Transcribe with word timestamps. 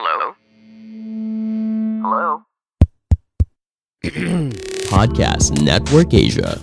Hello? 0.00 0.32
Hello? 2.00 2.28
Podcast 4.96 5.52
Network 5.60 6.16
Asia. 6.16 6.56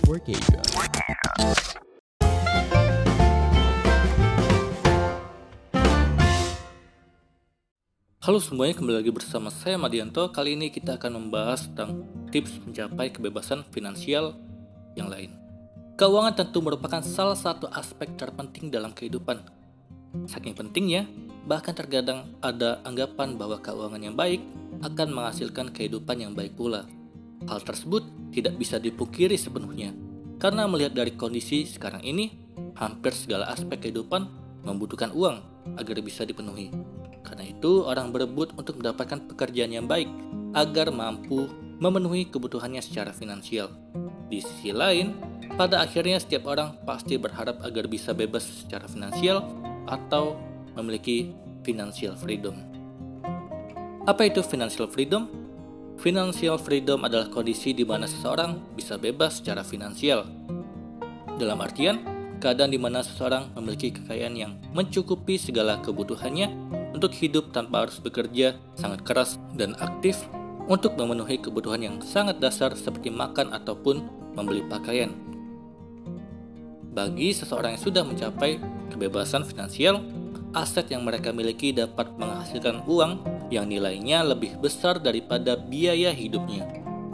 Halo 8.18 8.42
semuanya, 8.42 8.74
kembali 8.74 9.06
lagi 9.06 9.14
bersama 9.14 9.54
saya 9.54 9.78
Madianto. 9.78 10.26
Kali 10.34 10.58
ini 10.58 10.74
kita 10.74 10.98
akan 10.98 11.22
membahas 11.22 11.70
tentang 11.70 12.10
tips 12.34 12.58
mencapai 12.66 13.14
kebebasan 13.14 13.62
finansial 13.70 14.34
yang 14.98 15.06
lain. 15.06 15.30
Keuangan 15.94 16.34
tentu 16.34 16.58
merupakan 16.58 17.06
salah 17.06 17.38
satu 17.38 17.70
aspek 17.70 18.18
terpenting 18.18 18.74
dalam 18.74 18.90
kehidupan. 18.90 19.46
Saking 20.26 20.58
pentingnya, 20.58 21.06
bahkan 21.48 21.72
terkadang 21.72 22.28
ada 22.44 22.84
anggapan 22.84 23.40
bahwa 23.40 23.56
keuangan 23.64 24.04
yang 24.04 24.12
baik 24.12 24.44
akan 24.84 25.08
menghasilkan 25.16 25.72
kehidupan 25.72 26.20
yang 26.20 26.36
baik 26.36 26.52
pula. 26.52 26.84
Hal 27.48 27.64
tersebut 27.64 28.04
tidak 28.36 28.60
bisa 28.60 28.76
dipungkiri 28.76 29.34
sepenuhnya, 29.40 29.96
karena 30.36 30.68
melihat 30.68 30.92
dari 30.92 31.16
kondisi 31.16 31.64
sekarang 31.64 32.04
ini, 32.04 32.36
hampir 32.76 33.16
segala 33.16 33.48
aspek 33.48 33.88
kehidupan 33.88 34.28
membutuhkan 34.62 35.08
uang 35.16 35.40
agar 35.80 35.96
bisa 36.04 36.28
dipenuhi. 36.28 36.68
Karena 37.24 37.48
itu, 37.48 37.82
orang 37.88 38.12
berebut 38.12 38.52
untuk 38.60 38.84
mendapatkan 38.84 39.24
pekerjaan 39.32 39.72
yang 39.72 39.88
baik 39.88 40.06
agar 40.52 40.92
mampu 40.92 41.48
memenuhi 41.80 42.28
kebutuhannya 42.28 42.84
secara 42.84 43.10
finansial. 43.16 43.72
Di 44.28 44.44
sisi 44.44 44.76
lain, 44.76 45.16
pada 45.56 45.80
akhirnya 45.80 46.20
setiap 46.20 46.44
orang 46.52 46.76
pasti 46.84 47.16
berharap 47.16 47.64
agar 47.64 47.88
bisa 47.88 48.12
bebas 48.12 48.44
secara 48.44 48.84
finansial 48.84 49.42
atau 49.88 50.36
memiliki 50.78 51.34
financial 51.66 52.14
freedom. 52.14 52.54
Apa 54.06 54.30
itu 54.30 54.40
financial 54.40 54.86
freedom? 54.88 55.28
Financial 55.98 56.54
freedom 56.56 57.02
adalah 57.02 57.26
kondisi 57.28 57.74
di 57.74 57.82
mana 57.82 58.06
seseorang 58.06 58.78
bisa 58.78 58.94
bebas 58.94 59.42
secara 59.42 59.66
finansial. 59.66 60.24
Dalam 61.36 61.58
artian, 61.58 61.98
keadaan 62.38 62.70
di 62.70 62.78
mana 62.78 63.02
seseorang 63.02 63.50
memiliki 63.58 63.90
kekayaan 63.90 64.34
yang 64.38 64.52
mencukupi 64.70 65.36
segala 65.36 65.82
kebutuhannya 65.82 66.48
untuk 66.94 67.10
hidup 67.18 67.50
tanpa 67.50 67.84
harus 67.84 67.98
bekerja 67.98 68.54
sangat 68.78 69.02
keras 69.02 69.36
dan 69.58 69.74
aktif 69.82 70.22
untuk 70.70 70.94
memenuhi 70.94 71.42
kebutuhan 71.42 71.82
yang 71.82 71.96
sangat 72.00 72.38
dasar 72.38 72.72
seperti 72.78 73.10
makan 73.10 73.50
ataupun 73.50 74.06
membeli 74.38 74.62
pakaian. 74.70 75.10
Bagi 76.94 77.30
seseorang 77.34 77.74
yang 77.74 77.82
sudah 77.82 78.02
mencapai 78.06 78.58
kebebasan 78.90 79.46
finansial, 79.46 80.02
aset 80.56 80.88
yang 80.88 81.04
mereka 81.04 81.32
miliki 81.34 81.74
dapat 81.74 82.08
menghasilkan 82.16 82.84
uang 82.88 83.20
yang 83.52 83.68
nilainya 83.68 84.24
lebih 84.24 84.56
besar 84.60 85.00
daripada 85.00 85.56
biaya 85.56 86.12
hidupnya. 86.12 86.64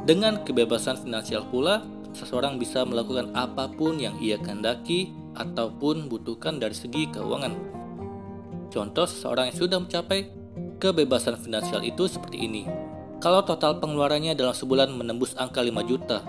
Dengan 0.04 0.44
kebebasan 0.44 1.00
finansial 1.00 1.48
pula, 1.48 1.82
seseorang 2.12 2.60
bisa 2.60 2.84
melakukan 2.84 3.32
apa 3.34 3.66
pun 3.72 3.98
yang 3.98 4.14
ia 4.20 4.38
kehendaki 4.38 5.10
ataupun 5.34 6.06
butuhkan 6.06 6.62
dari 6.62 6.76
segi 6.76 7.10
keuangan. 7.10 7.56
Contoh 8.70 9.06
seseorang 9.06 9.50
yang 9.50 9.58
sudah 9.58 9.78
mencapai 9.82 10.30
kebebasan 10.78 11.38
finansial 11.38 11.82
itu 11.82 12.06
seperti 12.06 12.44
ini. 12.44 12.62
Kalau 13.22 13.40
total 13.46 13.80
pengeluarannya 13.80 14.36
dalam 14.36 14.52
sebulan 14.52 14.92
menembus 14.92 15.32
angka 15.40 15.64
5 15.64 15.72
juta, 15.88 16.20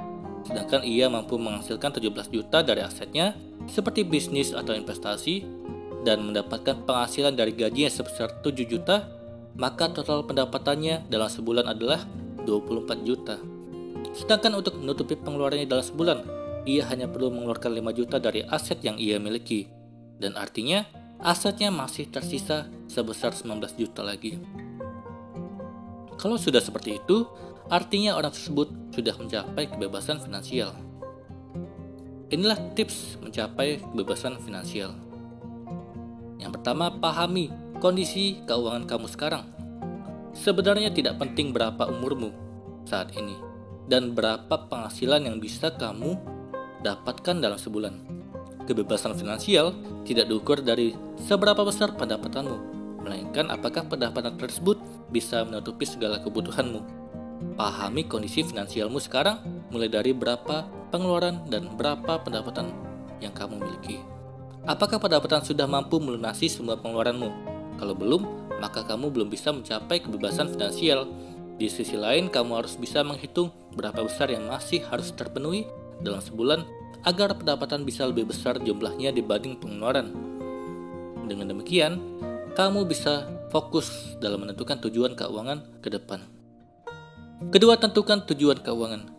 sedangkan 0.45 0.85
ia 0.85 1.09
mampu 1.09 1.35
menghasilkan 1.35 1.91
17 1.91 2.31
juta 2.31 2.61
dari 2.61 2.85
asetnya 2.85 3.35
seperti 3.65 4.05
bisnis 4.05 4.53
atau 4.53 4.77
investasi 4.77 5.64
dan 6.05 6.21
mendapatkan 6.21 6.85
penghasilan 6.85 7.33
dari 7.33 7.57
gajinya 7.57 7.89
sebesar 7.89 8.29
7 8.45 8.63
juta, 8.69 9.09
maka 9.57 9.89
total 9.89 10.21
pendapatannya 10.23 11.09
dalam 11.09 11.25
sebulan 11.25 11.65
adalah 11.65 12.05
24 12.45 13.01
juta. 13.01 13.41
Sedangkan 14.13 14.53
untuk 14.61 14.77
menutupi 14.77 15.17
pengeluarannya 15.17 15.65
dalam 15.65 15.81
sebulan, 15.81 16.19
ia 16.69 16.85
hanya 16.87 17.09
perlu 17.09 17.33
mengeluarkan 17.33 17.73
5 17.73 17.97
juta 17.97 18.21
dari 18.21 18.45
aset 18.45 18.79
yang 18.85 19.01
ia 19.01 19.17
miliki. 19.17 19.65
Dan 20.21 20.37
artinya, 20.37 20.85
asetnya 21.19 21.73
masih 21.73 22.07
tersisa 22.07 22.69
sebesar 22.87 23.33
19 23.33 23.75
juta 23.75 24.05
lagi. 24.05 24.39
Kalau 26.15 26.39
sudah 26.39 26.63
seperti 26.63 27.01
itu, 27.01 27.27
artinya 27.67 28.15
orang 28.15 28.31
tersebut 28.31 28.71
sudah 28.95 29.15
mencapai 29.19 29.67
kebebasan 29.67 30.23
finansial. 30.23 30.71
Inilah 32.31 32.57
tips 32.73 33.21
mencapai 33.21 33.83
kebebasan 33.83 34.39
finansial. 34.41 35.04
Yang 36.45 36.61
pertama, 36.61 36.93
pahami 36.93 37.49
kondisi 37.81 38.37
keuangan 38.45 38.85
kamu 38.85 39.09
sekarang. 39.09 39.49
Sebenarnya 40.37 40.93
tidak 40.93 41.17
penting 41.17 41.49
berapa 41.49 41.89
umurmu 41.89 42.29
saat 42.85 43.09
ini 43.17 43.33
dan 43.89 44.13
berapa 44.13 44.69
penghasilan 44.69 45.25
yang 45.25 45.41
bisa 45.41 45.73
kamu 45.73 46.13
dapatkan 46.85 47.41
dalam 47.41 47.57
sebulan. 47.57 47.97
Kebebasan 48.69 49.17
finansial 49.17 49.73
tidak 50.05 50.29
diukur 50.29 50.61
dari 50.61 50.93
seberapa 51.17 51.65
besar 51.65 51.97
pendapatanmu, 51.97 52.57
melainkan 53.01 53.49
apakah 53.49 53.89
pendapatan 53.89 54.37
tersebut 54.37 54.77
bisa 55.09 55.41
menutupi 55.45 55.89
segala 55.89 56.21
kebutuhanmu. 56.21 56.81
Pahami 57.57 58.05
kondisi 58.05 58.45
finansialmu 58.45 59.01
sekarang, 59.01 59.41
mulai 59.73 59.89
dari 59.89 60.13
berapa 60.13 60.65
pengeluaran 60.93 61.45
dan 61.49 61.73
berapa 61.73 62.21
pendapatan 62.21 62.69
yang 63.21 63.33
kamu 63.33 63.61
miliki. 63.61 64.14
Apakah 64.65 64.97
pendapatan 64.97 65.45
sudah 65.45 65.69
mampu 65.69 66.01
melunasi 66.01 66.49
semua 66.49 66.73
pengeluaranmu? 66.81 67.29
Kalau 67.77 67.93
belum, 67.93 68.25
maka 68.57 68.81
kamu 68.81 69.13
belum 69.13 69.29
bisa 69.29 69.53
mencapai 69.53 70.01
kebebasan 70.01 70.49
finansial. 70.57 71.05
Di 71.61 71.69
sisi 71.69 71.93
lain, 71.93 72.33
kamu 72.33 72.65
harus 72.65 72.73
bisa 72.73 73.05
menghitung 73.05 73.53
berapa 73.77 74.01
besar 74.01 74.33
yang 74.33 74.49
masih 74.49 74.81
harus 74.89 75.13
terpenuhi 75.13 75.69
dalam 76.01 76.17
sebulan 76.17 76.65
agar 77.05 77.37
pendapatan 77.37 77.85
bisa 77.85 78.09
lebih 78.09 78.25
besar 78.25 78.57
jumlahnya 78.57 79.13
dibanding 79.13 79.61
pengeluaran. 79.61 80.09
Dengan 81.29 81.53
demikian, 81.53 82.01
kamu 82.57 82.89
bisa 82.89 83.29
fokus 83.53 84.17
dalam 84.17 84.49
menentukan 84.49 84.81
tujuan 84.89 85.13
keuangan 85.13 85.61
ke 85.85 85.93
depan. 85.93 86.25
Kedua, 87.53 87.77
tentukan 87.77 88.25
tujuan 88.25 88.65
keuangan. 88.65 89.13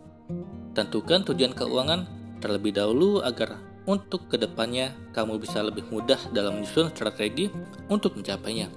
Tentukan 0.75 1.23
tujuan 1.23 1.55
keuangan 1.55 2.03
terlebih 2.43 2.75
dahulu 2.75 3.23
agar 3.23 3.76
untuk 3.87 4.27
ke 4.27 4.35
depannya 4.35 4.91
kamu 5.15 5.39
bisa 5.39 5.63
lebih 5.63 5.87
mudah 5.87 6.19
dalam 6.35 6.59
menyusun 6.59 6.91
strategi 6.91 7.47
untuk 7.87 8.19
mencapainya. 8.19 8.67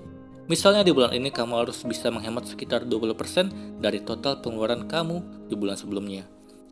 Misalnya 0.47 0.83
di 0.83 0.91
bulan 0.91 1.15
ini 1.15 1.31
kamu 1.31 1.63
harus 1.63 1.83
bisa 1.87 2.11
menghemat 2.11 2.47
sekitar 2.47 2.83
20% 2.83 3.79
dari 3.79 4.03
total 4.03 4.43
pengeluaran 4.43 4.87
kamu 4.87 5.47
di 5.47 5.55
bulan 5.55 5.79
sebelumnya. 5.79 6.27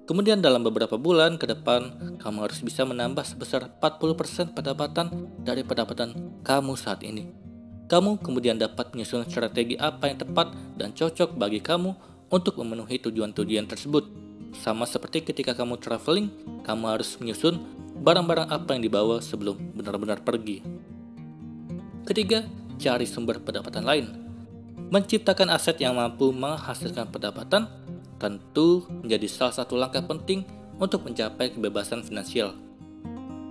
Kemudian 0.09 0.41
dalam 0.41 0.65
beberapa 0.65 0.97
bulan 0.97 1.37
ke 1.37 1.45
depan, 1.45 2.17
kamu 2.17 2.39
harus 2.49 2.65
bisa 2.65 2.83
menambah 2.83 3.23
sebesar 3.29 3.69
40% 3.77 4.57
pendapatan 4.57 5.29
dari 5.45 5.63
pendapatan 5.63 6.41
kamu 6.41 6.73
saat 6.81 7.05
ini. 7.05 7.29
Kamu 7.87 8.19
kemudian 8.19 8.57
dapat 8.57 8.97
menyusun 8.97 9.29
strategi 9.29 9.77
apa 9.77 10.09
yang 10.09 10.19
tepat 10.19 10.57
dan 10.81 10.97
cocok 10.97 11.37
bagi 11.37 11.61
kamu 11.61 11.93
untuk 12.33 12.57
memenuhi 12.57 12.99
tujuan-tujuan 13.05 13.69
tersebut. 13.69 14.09
Sama 14.57 14.89
seperti 14.89 15.23
ketika 15.23 15.53
kamu 15.53 15.77
traveling, 15.77 16.33
kamu 16.65 16.85
harus 16.89 17.15
menyusun 17.21 17.61
barang-barang 17.99 18.49
apa 18.49 18.75
yang 18.75 18.83
dibawa 18.87 19.19
sebelum 19.19 19.59
benar-benar 19.75 20.23
pergi. 20.23 20.63
Ketiga, 22.07 22.47
cari 22.79 23.05
sumber 23.05 23.43
pendapatan 23.43 23.85
lain. 23.85 24.07
Menciptakan 24.89 25.53
aset 25.53 25.77
yang 25.83 25.99
mampu 25.99 26.33
menghasilkan 26.33 27.13
pendapatan 27.13 27.69
tentu 28.17 28.89
menjadi 28.89 29.29
salah 29.29 29.55
satu 29.55 29.77
langkah 29.77 30.01
penting 30.01 30.49
untuk 30.81 31.05
mencapai 31.05 31.53
kebebasan 31.53 32.01
finansial. 32.01 32.57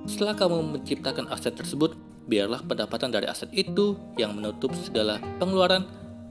Setelah 0.07 0.33
kamu 0.33 0.79
menciptakan 0.79 1.27
aset 1.29 1.53
tersebut, 1.53 1.93
biarlah 2.25 2.63
pendapatan 2.63 3.11
dari 3.11 3.27
aset 3.27 3.51
itu 3.51 3.99
yang 4.15 4.33
menutup 4.33 4.71
segala 4.73 5.19
pengeluaran 5.37 5.85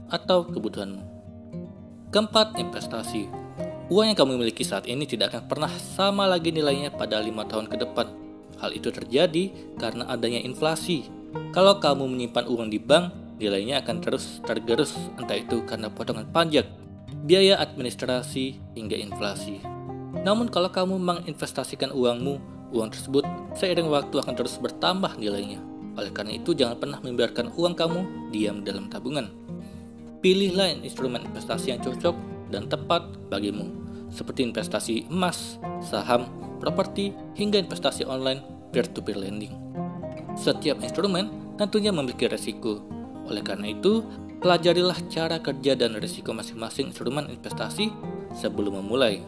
atau 0.09 0.43
kebutuhanmu. 0.43 1.01
Keempat, 2.09 2.57
investasi. 2.57 3.46
Uang 3.87 4.11
yang 4.11 4.19
kamu 4.19 4.35
miliki 4.35 4.67
saat 4.67 4.83
ini 4.83 5.07
tidak 5.07 5.31
akan 5.31 5.47
pernah 5.47 5.71
sama 5.95 6.27
lagi 6.27 6.51
nilainya 6.51 6.91
pada 6.91 7.23
lima 7.23 7.47
tahun 7.47 7.71
ke 7.71 7.87
depan. 7.87 8.11
Hal 8.59 8.75
itu 8.75 8.91
terjadi 8.91 9.47
karena 9.79 10.03
adanya 10.11 10.43
inflasi. 10.43 11.07
Kalau 11.55 11.79
kamu 11.79 12.03
menyimpan 12.03 12.51
uang 12.51 12.67
di 12.67 12.83
bank, 12.83 13.15
nilainya 13.39 13.79
akan 13.79 14.03
terus 14.03 14.43
tergerus, 14.43 14.91
entah 15.15 15.39
itu 15.39 15.63
karena 15.63 15.87
potongan 15.87 16.27
pajak, 16.27 16.67
biaya 17.23 17.63
administrasi, 17.63 18.59
hingga 18.75 18.99
inflasi. 18.99 19.63
Namun 20.19 20.51
kalau 20.51 20.67
kamu 20.67 20.99
menginvestasikan 20.99 21.95
uangmu, 21.95 22.43
uang 22.75 22.91
tersebut 22.91 23.23
seiring 23.55 23.87
waktu 23.87 24.19
akan 24.19 24.35
terus 24.35 24.59
bertambah 24.59 25.15
nilainya. 25.15 25.63
Oleh 25.95 26.11
karena 26.11 26.35
itu, 26.35 26.51
jangan 26.51 26.75
pernah 26.75 26.99
membiarkan 26.99 27.55
uang 27.55 27.71
kamu 27.71 27.99
diam 28.35 28.67
dalam 28.67 28.91
tabungan. 28.91 29.31
Pilihlah 30.19 30.75
instrumen 30.83 31.23
investasi 31.23 31.71
yang 31.71 31.79
cocok 31.79 32.26
dan 32.53 32.71
tepat 32.71 33.07
bagimu, 33.27 33.67
seperti 34.11 34.47
investasi 34.47 35.07
emas, 35.11 35.59
saham, 35.83 36.27
properti, 36.59 37.13
hingga 37.37 37.61
investasi 37.61 38.07
online 38.07 38.41
peer-to-peer 38.71 39.17
lending. 39.17 39.53
Setiap 40.37 40.81
instrumen 40.83 41.29
tentunya 41.57 41.89
memiliki 41.89 42.29
resiko. 42.29 42.83
Oleh 43.27 43.41
karena 43.41 43.73
itu, 43.73 44.05
pelajarilah 44.39 44.97
cara 45.09 45.41
kerja 45.41 45.73
dan 45.73 45.97
risiko 45.97 46.31
masing-masing 46.31 46.93
instrumen 46.93 47.27
investasi 47.27 47.89
sebelum 48.37 48.79
memulai. 48.79 49.19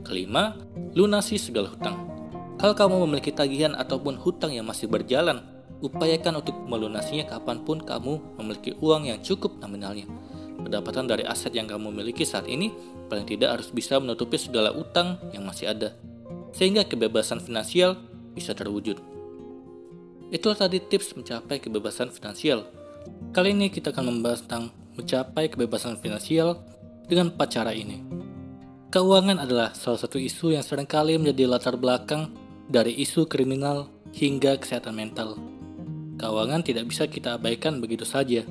Kelima, 0.00 0.56
lunasi 0.96 1.36
segala 1.36 1.70
hutang. 1.70 2.08
Kalau 2.56 2.74
kamu 2.76 3.08
memiliki 3.08 3.32
tagihan 3.32 3.76
ataupun 3.76 4.20
hutang 4.20 4.52
yang 4.52 4.68
masih 4.68 4.88
berjalan, 4.88 5.40
upayakan 5.80 6.44
untuk 6.44 6.56
melunasinya 6.68 7.24
kapan 7.28 7.64
pun 7.64 7.80
kamu 7.80 8.20
memiliki 8.40 8.76
uang 8.80 9.08
yang 9.08 9.20
cukup 9.24 9.56
nominalnya. 9.60 10.04
Pendapatan 10.66 11.08
dari 11.08 11.24
aset 11.24 11.54
yang 11.54 11.66
kamu 11.66 11.90
miliki 11.90 12.22
saat 12.22 12.46
ini 12.46 12.70
paling 13.08 13.26
tidak 13.26 13.58
harus 13.58 13.68
bisa 13.72 13.98
menutupi 13.98 14.38
segala 14.38 14.70
utang 14.70 15.18
yang 15.34 15.42
masih 15.42 15.72
ada, 15.72 15.96
sehingga 16.54 16.86
kebebasan 16.86 17.42
finansial 17.42 17.98
bisa 18.36 18.54
terwujud. 18.54 19.00
Itulah 20.30 20.54
tadi 20.54 20.78
tips 20.78 21.18
mencapai 21.18 21.58
kebebasan 21.58 22.14
finansial. 22.14 22.70
Kali 23.34 23.50
ini 23.50 23.66
kita 23.66 23.90
akan 23.90 24.14
membahas 24.14 24.46
tentang 24.46 24.70
mencapai 24.94 25.50
kebebasan 25.50 25.98
finansial 25.98 26.62
dengan 27.10 27.34
empat 27.34 27.48
cara 27.50 27.74
ini. 27.74 27.98
Keuangan 28.90 29.42
adalah 29.42 29.74
salah 29.74 29.98
satu 29.98 30.18
isu 30.18 30.54
yang 30.54 30.62
sering 30.66 30.86
kali 30.86 31.14
menjadi 31.18 31.46
latar 31.46 31.74
belakang 31.74 32.30
dari 32.70 32.94
isu 33.02 33.26
kriminal 33.26 33.90
hingga 34.14 34.58
kesehatan 34.58 34.94
mental. 34.94 35.38
Keuangan 36.18 36.62
tidak 36.62 36.86
bisa 36.86 37.06
kita 37.06 37.38
abaikan 37.38 37.82
begitu 37.82 38.06
saja. 38.06 38.46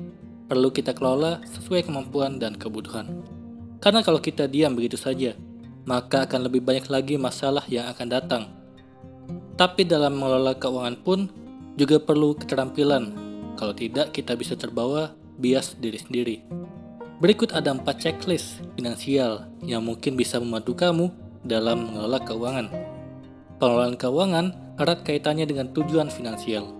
Perlu 0.50 0.74
kita 0.74 0.98
kelola 0.98 1.38
sesuai 1.46 1.86
kemampuan 1.86 2.42
dan 2.42 2.58
kebutuhan. 2.58 3.22
Karena 3.78 4.02
kalau 4.02 4.18
kita 4.18 4.50
diam 4.50 4.74
begitu 4.74 4.98
saja, 4.98 5.38
maka 5.86 6.26
akan 6.26 6.50
lebih 6.50 6.58
banyak 6.66 6.90
lagi 6.90 7.14
masalah 7.14 7.62
yang 7.70 7.86
akan 7.86 8.08
datang. 8.10 8.42
Tapi 9.54 9.86
dalam 9.86 10.18
mengelola 10.18 10.58
keuangan 10.58 10.98
pun 11.06 11.30
juga 11.78 12.02
perlu 12.02 12.34
keterampilan. 12.34 13.14
Kalau 13.54 13.70
tidak, 13.78 14.10
kita 14.10 14.34
bisa 14.34 14.58
terbawa 14.58 15.14
bias 15.38 15.78
diri 15.78 16.02
sendiri. 16.02 16.36
Berikut 17.22 17.54
ada 17.54 17.70
empat 17.70 18.02
checklist 18.02 18.58
finansial 18.74 19.46
yang 19.62 19.86
mungkin 19.86 20.18
bisa 20.18 20.42
membantu 20.42 20.74
kamu 20.74 21.06
dalam 21.46 21.92
mengelola 21.94 22.18
keuangan. 22.26 22.66
Pengelolaan 23.62 23.96
keuangan 24.00 24.46
erat 24.80 25.04
kaitannya 25.06 25.46
dengan 25.46 25.70
tujuan 25.70 26.08
finansial. 26.08 26.72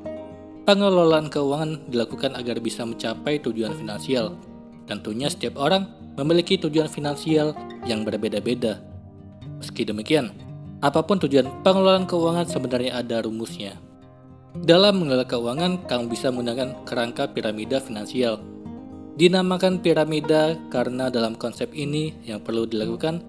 Pengelolaan 0.70 1.26
keuangan 1.26 1.90
dilakukan 1.90 2.38
agar 2.38 2.62
bisa 2.62 2.86
mencapai 2.86 3.42
tujuan 3.42 3.74
finansial. 3.74 4.38
Tentunya 4.86 5.26
setiap 5.26 5.58
orang 5.58 5.90
memiliki 6.14 6.62
tujuan 6.62 6.86
finansial 6.86 7.58
yang 7.90 8.06
berbeda-beda. 8.06 8.78
Meski 9.58 9.82
demikian, 9.82 10.30
apa 10.78 11.02
pun 11.02 11.18
tujuan 11.18 11.50
pengelolaan 11.66 12.06
keuangan 12.06 12.46
sebenarnya 12.46 13.02
ada 13.02 13.18
rumusnya. 13.18 13.82
Dalam 14.62 15.02
mengelola 15.02 15.26
keuangan, 15.26 15.90
kamu 15.90 16.06
bisa 16.06 16.30
menggunakan 16.30 16.86
kerangka 16.86 17.26
piramida 17.34 17.82
finansial. 17.82 18.38
Dinamakan 19.18 19.82
piramida 19.82 20.54
karena 20.70 21.10
dalam 21.10 21.34
konsep 21.34 21.74
ini 21.74 22.14
yang 22.22 22.46
perlu 22.46 22.70
dilakukan, 22.70 23.26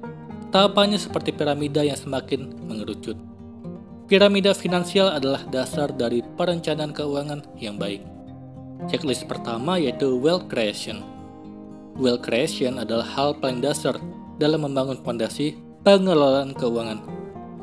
tahapannya 0.54 1.02
seperti 1.02 1.34
piramida 1.34 1.82
yang 1.82 1.98
semakin 1.98 2.54
mengerucut. 2.70 3.31
Piramida 4.12 4.52
finansial 4.52 5.08
adalah 5.08 5.40
dasar 5.48 5.88
dari 5.88 6.20
perencanaan 6.20 6.92
keuangan 6.92 7.48
yang 7.56 7.80
baik. 7.80 8.04
Checklist 8.92 9.24
pertama 9.24 9.80
yaitu 9.80 10.20
wealth 10.20 10.52
creation. 10.52 11.00
Wealth 11.96 12.20
creation 12.28 12.76
adalah 12.76 13.08
hal 13.08 13.40
paling 13.40 13.64
dasar 13.64 13.96
dalam 14.36 14.68
membangun 14.68 15.00
fondasi 15.00 15.56
pengelolaan 15.88 16.52
keuangan. 16.52 17.00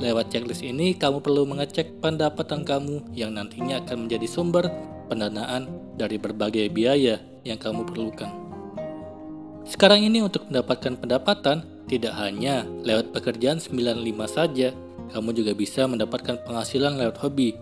Lewat 0.00 0.32
checklist 0.32 0.64
ini, 0.64 0.96
kamu 0.96 1.20
perlu 1.20 1.44
mengecek 1.44 2.00
pendapatan 2.00 2.64
kamu 2.64 3.12
yang 3.12 3.36
nantinya 3.36 3.84
akan 3.84 4.08
menjadi 4.08 4.24
sumber 4.24 4.72
pendanaan 5.12 5.68
dari 6.00 6.16
berbagai 6.16 6.72
biaya 6.72 7.20
yang 7.44 7.60
kamu 7.60 7.84
perlukan. 7.84 8.32
Sekarang 9.68 10.00
ini 10.00 10.24
untuk 10.24 10.48
mendapatkan 10.48 10.96
pendapatan 10.96 11.84
tidak 11.92 12.16
hanya 12.16 12.64
lewat 12.88 13.12
pekerjaan 13.12 13.60
95 13.60 14.00
saja, 14.32 14.72
kamu 15.10 15.34
juga 15.37 15.52
bisa 15.56 15.84
mendapatkan 15.88 16.40
penghasilan 16.44 16.96
lewat 17.00 17.16
hobi. 17.25 17.56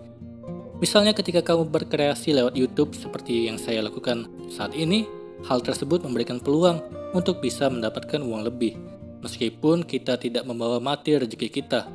Misalnya 0.77 1.17
ketika 1.17 1.41
kamu 1.41 1.73
berkreasi 1.73 2.37
lewat 2.37 2.53
YouTube 2.53 2.93
seperti 2.93 3.49
yang 3.49 3.57
saya 3.57 3.81
lakukan 3.81 4.29
saat 4.51 4.77
ini, 4.77 5.09
hal 5.45 5.61
tersebut 5.61 6.05
memberikan 6.05 6.37
peluang 6.37 6.81
untuk 7.17 7.41
bisa 7.41 7.65
mendapatkan 7.69 8.21
uang 8.21 8.45
lebih. 8.45 8.77
Meskipun 9.25 9.81
kita 9.81 10.21
tidak 10.21 10.45
membawa 10.45 10.77
mati 10.77 11.17
rezeki 11.17 11.49
kita, 11.49 11.89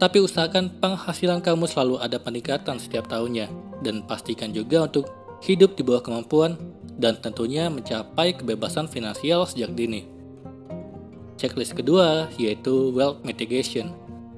tapi 0.00 0.18
usahakan 0.18 0.72
penghasilan 0.82 1.38
kamu 1.44 1.70
selalu 1.70 2.02
ada 2.02 2.18
peningkatan 2.18 2.80
setiap 2.80 3.06
tahunnya 3.06 3.46
dan 3.84 4.02
pastikan 4.08 4.50
juga 4.50 4.88
untuk 4.88 5.06
hidup 5.44 5.76
di 5.78 5.86
bawah 5.86 6.02
kemampuan 6.02 6.56
dan 6.98 7.18
tentunya 7.20 7.68
mencapai 7.70 8.34
kebebasan 8.34 8.90
finansial 8.90 9.46
sejak 9.46 9.70
dini. 9.76 10.08
Checklist 11.38 11.74
kedua 11.74 12.30
yaitu 12.38 12.94
wealth 12.94 13.22
mitigation. 13.26 13.90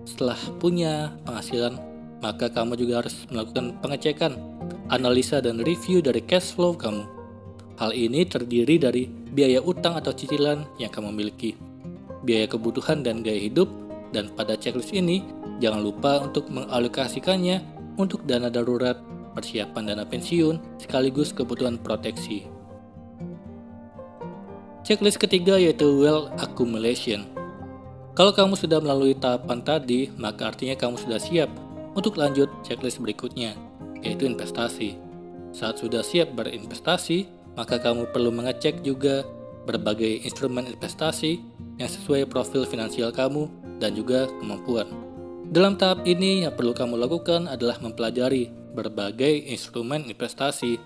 Setelah 0.07 0.39
punya 0.63 1.11
penghasilan, 1.27 1.83
maka 2.23 2.47
kamu 2.47 2.79
juga 2.79 3.03
harus 3.03 3.27
melakukan 3.27 3.75
pengecekan, 3.83 4.39
analisa, 4.89 5.43
dan 5.43 5.61
review 5.67 5.99
dari 5.99 6.23
cash 6.23 6.55
flow 6.55 6.79
kamu. 6.79 7.03
Hal 7.77 7.93
ini 7.93 8.25
terdiri 8.25 8.81
dari 8.81 9.05
biaya 9.11 9.61
utang 9.61 9.99
atau 9.99 10.15
cicilan 10.15 10.65
yang 10.81 10.89
kamu 10.89 11.13
miliki, 11.13 11.59
biaya 12.25 12.49
kebutuhan 12.49 13.05
dan 13.05 13.21
gaya 13.21 13.51
hidup, 13.51 13.69
dan 14.15 14.33
pada 14.33 14.57
checklist 14.57 14.97
ini, 14.97 15.27
jangan 15.61 15.85
lupa 15.85 16.25
untuk 16.25 16.49
mengalokasikannya 16.49 17.61
untuk 18.01 18.25
dana 18.25 18.49
darurat, 18.49 18.97
persiapan 19.37 19.93
dana 19.93 20.05
pensiun, 20.09 20.81
sekaligus 20.81 21.37
kebutuhan 21.37 21.77
proteksi. 21.77 22.49
Checklist 24.87 25.19
ketiga 25.19 25.59
yaitu 25.59 25.85
wealth 25.99 26.31
accumulation. 26.39 27.27
Kalau 28.17 28.33
kamu 28.33 28.57
sudah 28.57 28.81
melalui 28.81 29.13
tahapan 29.13 29.61
tadi, 29.61 30.09
maka 30.17 30.49
artinya 30.49 30.73
kamu 30.73 30.97
sudah 30.97 31.21
siap 31.21 31.53
untuk 31.93 32.17
lanjut 32.17 32.49
checklist 32.65 32.97
berikutnya, 32.97 33.53
yaitu 34.01 34.25
investasi. 34.25 34.97
Saat 35.53 35.85
sudah 35.85 36.01
siap 36.01 36.33
berinvestasi, 36.33 37.29
maka 37.61 37.77
kamu 37.77 38.09
perlu 38.17 38.33
mengecek 38.33 38.81
juga 38.81 39.21
berbagai 39.69 40.25
instrumen 40.25 40.65
investasi 40.65 41.45
yang 41.77 41.93
sesuai 41.93 42.25
profil 42.33 42.65
finansial 42.65 43.13
kamu 43.13 43.53
dan 43.85 43.93
juga 43.93 44.33
kemampuan. 44.41 44.89
Dalam 45.53 45.77
tahap 45.77 46.09
ini, 46.09 46.49
yang 46.49 46.57
perlu 46.57 46.73
kamu 46.73 46.97
lakukan 46.97 47.53
adalah 47.53 47.77
mempelajari 47.85 48.49
berbagai 48.73 49.45
instrumen 49.45 50.09
investasi. 50.09 50.81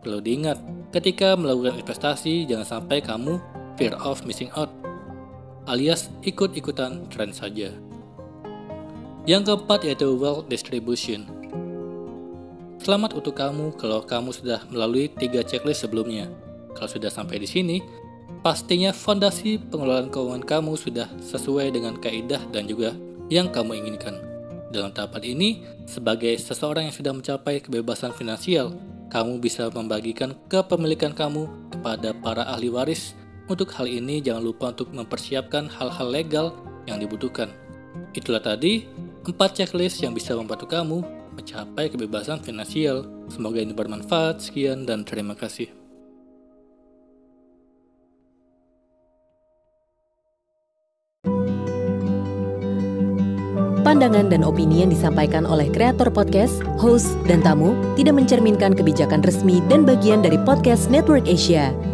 Perlu 0.00 0.24
diingat, 0.24 0.56
ketika 0.88 1.36
melakukan 1.36 1.76
investasi, 1.76 2.48
jangan 2.48 2.80
sampai 2.80 3.04
kamu 3.04 3.36
fear 3.76 3.92
of 4.00 4.24
missing 4.24 4.48
out 4.56 4.72
alias 5.64 6.12
ikut-ikutan 6.20 7.08
tren 7.08 7.32
saja. 7.32 7.72
Yang 9.24 9.42
keempat 9.48 9.88
yaitu 9.88 10.12
wealth 10.12 10.44
distribution. 10.52 11.24
Selamat 12.84 13.16
untuk 13.16 13.32
kamu 13.32 13.72
kalau 13.80 14.04
kamu 14.04 14.28
sudah 14.36 14.60
melalui 14.68 15.08
tiga 15.08 15.40
checklist 15.40 15.88
sebelumnya. 15.88 16.28
Kalau 16.76 16.84
sudah 16.84 17.08
sampai 17.08 17.40
di 17.40 17.48
sini, 17.48 17.80
pastinya 18.44 18.92
fondasi 18.92 19.56
pengelolaan 19.56 20.12
keuangan 20.12 20.44
kamu 20.44 20.76
sudah 20.76 21.08
sesuai 21.24 21.72
dengan 21.72 21.96
kaidah 21.96 22.44
dan 22.52 22.68
juga 22.68 22.92
yang 23.32 23.48
kamu 23.48 23.80
inginkan. 23.80 24.20
Dalam 24.68 24.92
tahapan 24.92 25.32
ini, 25.32 25.64
sebagai 25.88 26.36
seseorang 26.36 26.92
yang 26.92 26.96
sudah 26.96 27.16
mencapai 27.16 27.64
kebebasan 27.64 28.12
finansial, 28.12 28.76
kamu 29.08 29.40
bisa 29.40 29.72
membagikan 29.72 30.36
kepemilikan 30.52 31.16
kamu 31.16 31.48
kepada 31.72 32.12
para 32.12 32.44
ahli 32.52 32.68
waris 32.68 33.16
untuk 33.48 33.68
hal 33.76 33.84
ini 33.84 34.24
jangan 34.24 34.42
lupa 34.44 34.72
untuk 34.72 34.92
mempersiapkan 34.92 35.68
hal-hal 35.68 36.08
legal 36.08 36.46
yang 36.88 36.96
dibutuhkan. 37.00 37.52
Itulah 38.16 38.40
tadi 38.40 38.88
4 39.24 39.34
checklist 39.56 40.00
yang 40.04 40.12
bisa 40.16 40.36
membantu 40.36 40.68
kamu 40.68 41.04
mencapai 41.34 41.90
kebebasan 41.90 42.40
finansial. 42.40 43.04
Semoga 43.28 43.60
ini 43.60 43.74
bermanfaat. 43.74 44.40
Sekian 44.40 44.86
dan 44.86 45.02
terima 45.02 45.34
kasih. 45.34 45.68
Pandangan 53.84 54.26
dan 54.32 54.42
opini 54.42 54.80
yang 54.82 54.90
disampaikan 54.90 55.44
oleh 55.44 55.68
kreator 55.68 56.08
podcast, 56.08 56.64
host, 56.80 57.14
dan 57.28 57.44
tamu 57.44 57.76
tidak 57.94 58.16
mencerminkan 58.16 58.72
kebijakan 58.72 59.20
resmi 59.22 59.60
dan 59.68 59.84
bagian 59.84 60.24
dari 60.24 60.40
podcast 60.40 60.88
Network 60.88 61.28
Asia. 61.28 61.93